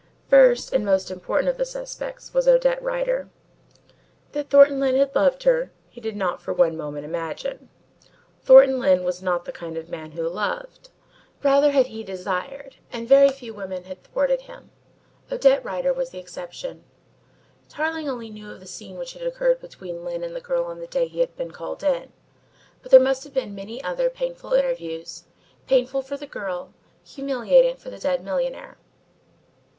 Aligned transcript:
First 0.29 0.73
and 0.73 0.83
most 0.83 1.11
important 1.11 1.47
of 1.47 1.57
the 1.57 1.63
suspects 1.63 2.33
was 2.33 2.47
Odette 2.47 2.81
Rider. 2.81 3.29
That 4.31 4.49
Thornton 4.49 4.79
Lyne 4.79 4.95
had 4.95 5.15
loved 5.15 5.43
her, 5.43 5.69
he 5.91 6.01
did 6.01 6.15
not 6.15 6.41
for 6.41 6.51
one 6.53 6.75
moment 6.75 7.05
imagine. 7.05 7.69
Thornton 8.43 8.79
Lyne 8.79 9.03
was 9.03 9.21
not 9.21 9.45
the 9.45 9.51
kind 9.51 9.77
of 9.77 9.89
man 9.89 10.13
who 10.13 10.27
loved. 10.27 10.89
Rather 11.43 11.69
had 11.69 11.85
he 11.85 12.03
desired, 12.03 12.77
and 12.91 13.07
very 13.07 13.29
few 13.29 13.53
women 13.53 13.83
had 13.83 14.03
thwarted 14.03 14.41
him. 14.41 14.71
Odette 15.31 15.63
Rider 15.63 15.93
was 15.93 16.15
an 16.15 16.19
exception. 16.19 16.83
Tarling 17.69 18.09
only 18.09 18.31
knew 18.31 18.49
of 18.49 18.59
the 18.59 18.65
scene 18.65 18.97
which 18.97 19.13
had 19.13 19.21
occurred 19.21 19.59
between 19.59 20.03
Lyne 20.03 20.23
and 20.23 20.35
the 20.35 20.41
girl 20.41 20.63
on 20.63 20.79
the 20.79 20.87
day 20.87 21.07
he 21.07 21.19
had 21.19 21.35
been 21.37 21.51
called 21.51 21.83
in, 21.83 22.11
but 22.81 22.89
there 22.89 22.99
must 22.99 23.23
have 23.23 23.35
been 23.35 23.53
many 23.53 23.83
other 23.83 24.09
painful 24.09 24.53
interviews, 24.53 25.25
painful 25.67 26.01
for 26.01 26.17
the 26.17 26.25
girl, 26.25 26.73
humiliating 27.05 27.75
for 27.77 27.91
the 27.91 27.99
dead 27.99 28.23
millionaire. 28.23 28.79